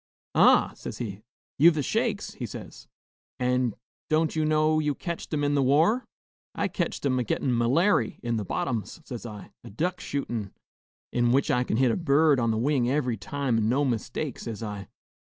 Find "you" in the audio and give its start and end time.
4.35-4.43, 4.79-4.95